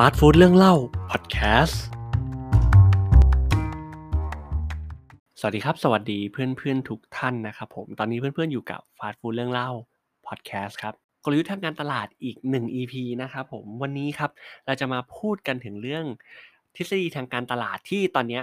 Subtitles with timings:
[0.00, 0.74] ฟาสต์ฟู้ดเรื่องเล่า
[1.10, 1.82] พอดแคสต์
[5.40, 9.70] สวัสดีครับ สวัสดีเพื่อนๆทุกท่านนะครับผม ตอนนี้เพื่อนๆอยู่กับฟาสต์ฟู้ดเรื่องเล่า
[10.26, 10.94] พอดแคสต์ครับ
[11.24, 14.30] กลยุทธ์ทางการตลาดอีก 1 EP นะครับผม วันนี้ครับ
[14.66, 16.04] เราจะมาพูดกันถึงเรื่อง
[16.76, 18.40] ทฤษฎีทางการตลาดที่ตอนนี้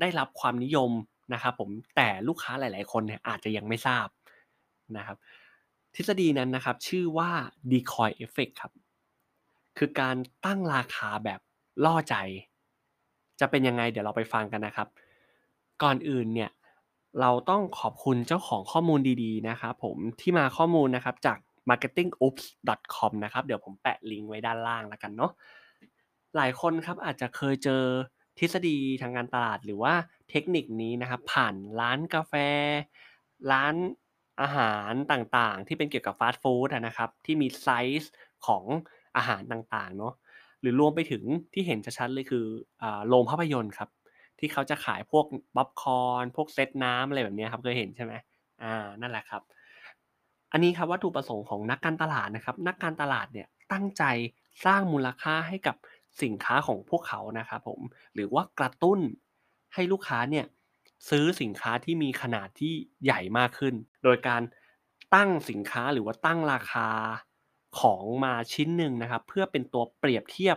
[0.00, 0.90] ได้รับความนิยม
[1.32, 4.06] นะครับผม แต่ลูกค้าหลาย ๆ คนเนี่ยอาจจะยังไม่ทราบ
[4.96, 5.16] นะครับ
[5.96, 7.30] ทฤษฎีนั้นนะครับชื่อว่า
[7.72, 8.72] decoy effect ครับ
[9.78, 11.40] คือการตั้งราคาแบบ
[11.84, 12.14] ล่อใจ
[13.40, 14.88] จะเป็นยังไงเดี๋ยวเราไปฟังกันนะครับ
[15.82, 16.50] ก่อนอื่นเนี่ย
[17.20, 21.38] เราต้องขอบคุณเจ้าของข้อมูลดีๆนะครับผมที่มาข้อมูลนะครับจาก
[21.68, 25.32] marketingoops.com นะครับเดี๋ยวผมแปะลิงก์ไว้ด้านล่างแล้วกันเนาะ
[26.36, 27.82] หลายคนครับอาจจะเคยเจอ
[28.38, 29.94] ทฤษฎีทางการตลาดหรือว่า
[30.30, 32.34] เทคนิคนี้นะครับผ่านร้านกาแฟ
[33.52, 33.74] ร้าน
[34.40, 37.68] อาหารต่างๆ ที่เป็นเกี่ยวกับฟาสต์ฟู้ดนะครับที่มีไซ
[38.00, 38.12] ส์
[38.46, 38.64] ของ
[39.16, 40.14] อาหารต่างๆเนาะ
[40.60, 42.44] หรือรวมไปถึงที่เห็นชัดๆเลยคือ
[43.08, 43.88] โรงภาพยนตร์ครับ
[44.38, 45.26] ที่เขาจะขายพวก
[45.56, 48.14] ป๊อปคอนพวกเซตน้ำอะไรแบบนี้ครับเคยเห็นใช่ไหม
[48.62, 49.42] อ่านั่นแหละครับ
[50.52, 54.04] อันนี้ครับวัตถุประสงค์ของนักการตลาดนะครับ นักการตลาดเนี่ยตั้งใจ
[54.64, 55.76] สร้างมูลค่าให้กับ
[56.22, 57.80] สินค้าของพวกเขานะครับผม
[58.14, 59.00] หรือว่ากระตุ้น
[59.74, 60.46] ให้ลูกค้าเนี่ย
[61.10, 62.72] ซื้อสินค้าที่มีขนาดที่
[63.04, 64.42] ใหญ่มากขึ้น โดยการ
[65.14, 66.88] ตั้งสินค้าหรือว่าตั้งราคา
[67.80, 70.56] ของมาชิ้นหนึ่งนะครับ เพื่อเป็นตัวเปรียบเทียบ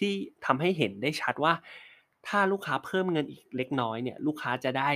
[0.00, 0.12] ที่
[0.46, 1.52] ทำให้เห็นได้ชัดว่า
[2.26, 4.90] ถ้าลูกค้าเพิ่มเงินอีกเล็กน้อยเนี่ยลูกค้าจะได้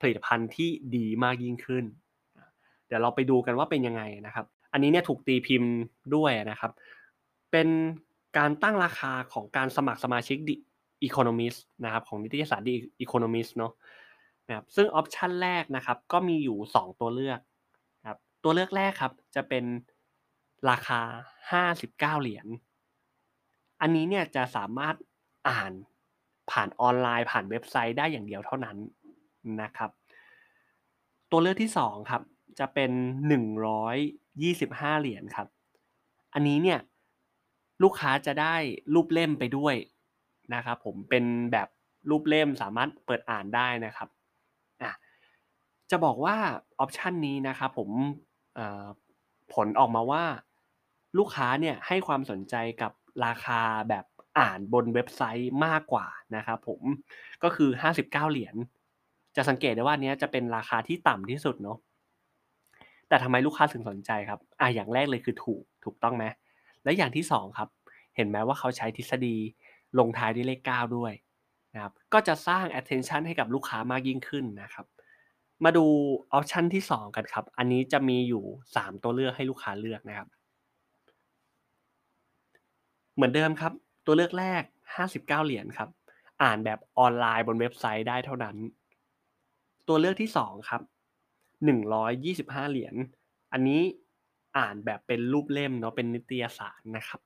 [0.00, 1.84] ผลิตภัณฑ์ที่ดีมากยิ่งขึ้น
[2.86, 5.72] เดี๋ยวเราไปดูกันว่าเป็นยังไงนะครับ อันนี้เนี่ยถูกตีพิมพ์
[6.14, 6.72] ด้วยนะครับ
[7.52, 7.68] เป็น
[8.38, 10.54] การตั้งราคาของการสมัครสมาชิก The
[11.06, 13.72] Economist นะครับของนิตยสาร The Economist เนาะ
[14.48, 17.40] นะครับซึ่งออปชันแรกนะครับก็มีอยู่ 2 ตัวเลือก
[18.08, 19.64] ครับตัวเลือกแรกครับจะเป็น
[20.70, 21.00] ราคา
[21.60, 22.46] 59เหรียญ
[23.80, 24.94] อันนี้เนี่ยจะสามารถ
[25.48, 25.72] อ่าน
[26.50, 28.76] ผ่านออนไลน์ผ่านเว็บไซต์ได้อย่างเดียวเท่านั้น
[29.62, 29.90] นะครับ
[31.30, 32.22] ตัวเลือกที่2ครับ
[32.58, 32.92] จะเป็น
[33.76, 35.48] 125เหรียญครับ
[36.34, 36.80] อันนี้เนี่ย
[37.82, 38.54] ลูกค้าจะได้
[38.94, 39.74] รูปเล่มไปด้วย
[40.54, 41.68] นะครับผมเป็นแบบ
[42.10, 44.08] รูปเล่มสามารถเปิดอ่านได้นะครับ
[44.82, 44.92] อะ
[45.90, 46.36] จะบอกว่า
[46.80, 47.90] ออปชันนี้นะครับผม
[49.54, 50.24] ผลออกมาว่า
[51.18, 52.92] ลูกค้าเนี่ยให้ความสนใจกับ
[53.26, 54.04] ราคาแบบ
[54.38, 56.82] อ่านบนเว็บไซต์มากกว่านะครับผม
[57.42, 58.56] ก็คือ 59 เหรียญ
[59.36, 61.78] จะสังเกตได้ว่านี้จะเป็นราคาที่ต่ำที่สุดเนาะ
[63.08, 66.24] แต่ทำไมลูกค้าถึงสนใจครับอะอย่างแรกเลยคือถูกถูกต้องไหม
[66.84, 67.68] และอย่างที่2ครับ
[68.16, 69.36] เห็นไหมว่าเขาใช้ทฤษฎี
[69.98, 71.12] ลงท้ายด้วยเลข 9 ด้วย
[71.74, 74.86] นะครับก็จะสร้าง attention ให้กับลูกค้ามากยิ่งขึ้นนะครับ
[75.64, 75.86] มาดู
[76.32, 80.28] ออปชันที่ 2 กันครับ อันนี้จะมีอยู่ 3 ตัวเลือกให้ลูกค้าเลือกนะครับ
[83.18, 83.72] เหมือนเดิมครับ
[84.06, 84.62] ตัวเลือกแรก
[84.96, 85.88] 59 เหรียญครับ
[86.42, 88.56] อ่านแบบออนไลน์บนเว็บไซต์ได้เท่านั้น
[89.88, 90.82] ตัวเลือกที่2ครับ
[91.64, 92.94] 125 เหรียญ
[93.52, 93.82] อันนี้
[94.58, 97.20] อ่านแบบเป็นรูปเล่มเนาะเป็นนิตยสารนะครับ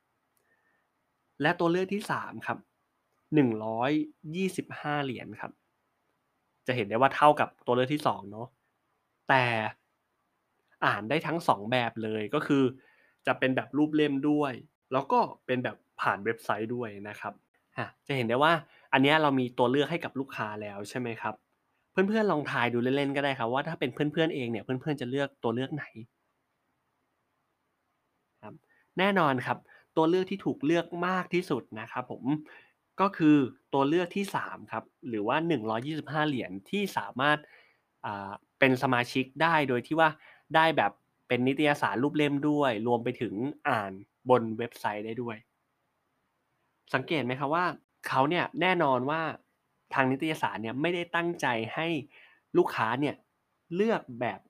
[1.40, 2.58] และตัวเลือกที่3ครับ
[3.34, 5.52] 125 เหรียญครับ
[6.66, 8.46] จะเห็นได้ว่าเท่ากับตัวเลือกที่2เนาะ
[9.28, 9.44] แต่
[10.84, 12.64] อ่านได้ทั้ง 2 แบบเลยก็คือ
[13.26, 14.52] จะเป็นแบบรูปเล่มด้วย
[14.92, 17.34] แล้วก็เป็นแบบ ผ่านเว็บไซต์ด้วยนะครับ
[18.06, 18.52] จะเห็นได้ว่า
[18.92, 21.34] อันนี้เรามีตัวเลือกให้กับลูกค้าแล้วใช่ไหมครับ
[21.92, 25.84] เพื่อนๆลองทายดูเล่นๆก็ได้ครับว่าถ้าเป็นเพื่อนๆเองเนี่ยเพื่อนๆจะเลือกตัวเลือกไหน
[28.42, 28.54] ครับ
[28.98, 29.58] แน่นอนครับ
[29.96, 32.24] ตัวเลือกที่ถูกเลือกมากที่สุดนะครับผม
[33.00, 33.36] ก็คือ
[33.74, 37.38] ตัวเลือกที่3ครับหรือว่า 125 เหรียญที่สามารถ
[38.58, 40.08] เป็นสมาชิกได้โดยที่ว่า
[40.54, 40.92] ได้แบบ
[41.28, 43.34] เป็นนิตยสารรูปเล่มด้วย รวมไปถึง
[43.68, 43.92] อ่าน
[44.30, 45.36] บนเว็บไซต์ได้ด้วย
[46.94, 47.64] สังเกตไหมครับว่า
[48.08, 49.22] เขาเนี่ยแน่นอนว่า
[49.94, 51.86] ทางนิตยสารเนี่ยไม่ได้ตั้งใจให้
[52.56, 53.14] ลูกค้าเนี่ย
[53.74, 54.40] เลือกแบบ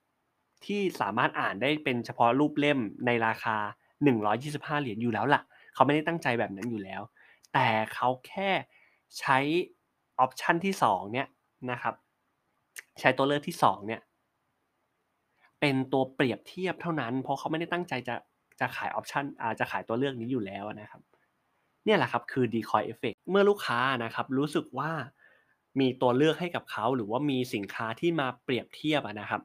[0.66, 3.56] ที่สามารถอ่านได้เป็นเฉพาะรูปเล่มในราคา
[4.04, 5.42] 125 เหรียญอยู่แล้วล่ะ
[5.74, 7.02] เขาไม่ได้ตั้งใจแบบนั้นอยู่แล้ว
[7.54, 8.50] แต่เขาแค่
[9.18, 9.38] ใช้
[10.20, 11.28] option ที่2เนี่ย
[11.70, 11.94] นะครับ
[13.00, 14.00] ใช้ตัวเลือกที่2เนี่ย
[15.60, 18.14] เป็นตัวเปรียบเทียบเท่านั้น เพราะเขาไม่ได้ตั้งใจจะ
[18.60, 21.02] จะขาย option อาจะขายตัวเลือกนี้อยู่แล้วนะครับ
[21.84, 24.90] เนี่ยแหละครับคือ decoy effect เมื่อลูกค้านะครับรู้สึกว่า
[25.80, 29.42] มีตัวเลือกให้กับเขาหรือว่ามีสินค้าที่มาเปรียบเทียบนะครับ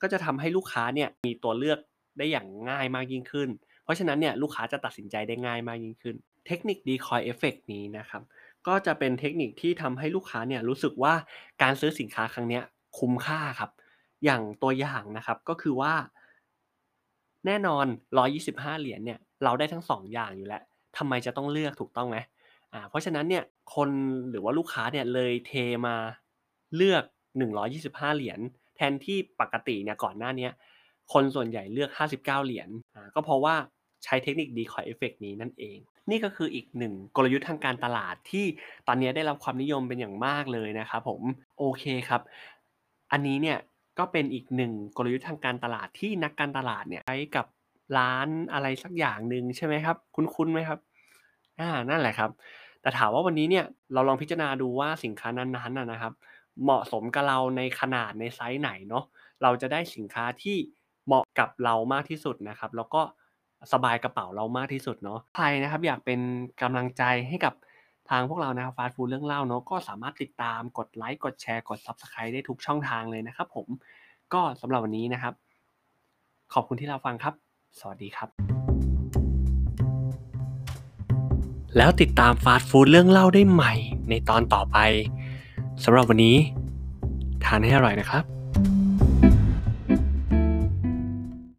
[0.00, 1.78] ก็จะทำให้ลูกค้าเนี่ยมีตัวเลือก
[2.18, 3.48] ได้อย่างง่ายมากยิ่งขึ้น
[3.84, 6.16] เพราะฉะนั้นเนี่ยลูกค้าจะตัดสินใจได้ง่ายมากยิ่งขึ้น
[6.46, 8.22] เทคนิค decoy effect นี้นะครับ
[8.66, 11.14] ก็จะเป็นเทคนิคที่ทำให้ลูกค้าเนี่ยรู้สึกว่า
[11.62, 12.60] การซื้อสินค้าครั้งนี้
[12.98, 13.70] คุ้มค่าครับ
[14.24, 15.94] อย่างตัวอย่างนะครับก็คือว่า
[17.46, 17.86] แน่นอน
[18.32, 20.62] 125 เหรียญเนี่ยเราได้ทั้ง 2 อย่างอยู่แล้ว
[20.98, 22.18] ทำไมจะต้องเลือกถูกต้องไหม
[22.72, 23.44] อ่าเพราะฉะนั้นเนี่ย
[23.74, 23.90] คน
[24.30, 25.52] หรือว่าลูกค้าเนี่ยเลยเท
[25.86, 25.96] มา
[26.76, 27.04] เลือก
[27.60, 28.40] 125 เหรียญ
[28.76, 30.48] แทนที่ปกติเนี่ยก่อนหน้านี้
[31.12, 33.54] คนส่วนใหญ่เลือก 59 เหรียญอ่าก็เพราะว่า
[34.04, 35.78] ใช้เทคนิค decoy effect นี้นั่นเอง
[36.10, 38.44] นี่ก็คืออีกหนึ่งกลยุทธ์ทางการตลาดที่
[38.86, 41.22] ตอนนี้ได้รับความนิยมเป็นอย่างมากเลยนะครับผม
[41.58, 42.22] โอเคครับ
[43.12, 43.58] อันนี้เนี่ย
[43.98, 47.46] ก็เป็นอีกหนึ่งกลยุทธ์ทางการตลาดที่นักการตลาดเนี่ยใช้กับ
[47.98, 50.78] ร้านอะไรสักอย่างหนึ่งใช่ไหมครับ คุ้นๆไหมครับ
[51.60, 52.30] อ่า นั่นแหละครับ
[52.82, 56.12] แต่ถามว่าวันนี้เนี่ยเราลองพิจารณาดูว่าสินค้านั้นๆนะนะครับ
[56.64, 59.04] เหมาะสมกับเราในขนาดในไซส์ไหนเนาะ
[59.42, 60.56] เราจะได้สินค้าที่
[61.06, 63.02] เหมาะกับเรามากที่สุดนะครับ แล้วก็
[63.72, 66.20] สบายกระเป๋าเรามากที่สุดเนาะ ใครนะครับอยากเป็น
[66.62, 67.54] กำลังใจให้กับ
[68.10, 73.66] ทางพวกเรานะครับฟาสต์ฟู้ดเรื่องเล่าเนาะก็สามารถติดตามกดไลค์กดแชร์กด Subscribe ได้ทุกช่องทางเลยนะครับผม
[74.32, 75.34] ก็สำหรับวันนี้นะครับ
[76.54, 78.28] ขอบคุณที่เราฟังครับ สวัสดีครับ
[81.76, 83.74] แล้วติดตามฟาสต์ฟู้ดเรื่องเล่าได้ใหม่
[84.10, 84.78] ในตอนต่อไป
[85.84, 86.36] สำหรับวันนี้
[87.44, 88.24] ทานให้อร่อยนะครับ